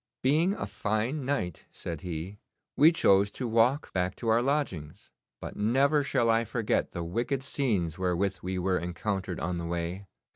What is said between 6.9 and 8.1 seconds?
the wicked scenes